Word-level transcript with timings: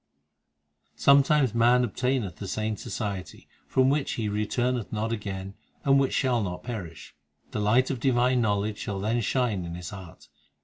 8 0.95 0.99
Sometimes 0.99 1.53
man 1.53 1.83
obtaineth 1.83 2.37
the 2.37 2.47
saints 2.47 2.81
society, 2.81 3.47
From 3.67 3.91
which 3.91 4.13
He 4.13 4.27
returneth 4.27 4.91
not 4.91 5.11
again, 5.13 5.53
And 5.85 5.99
which 5.99 6.13
shall 6.13 6.41
not 6.41 6.63
perish: 6.63 7.13
The 7.51 7.59
light 7.61 7.91
of 7.91 7.99
divine 7.99 8.41
knowledge 8.41 8.79
shall 8.79 8.99
then 8.99 9.21
shine 9.21 9.63
in 9.63 9.75
his 9.75 9.91
heart. 9.91 10.27